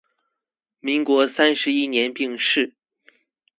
[0.79, 2.73] 民国三十一年病逝。